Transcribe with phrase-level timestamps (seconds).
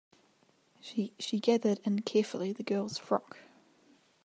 [0.81, 3.37] She gathered in carefully the girl's frock.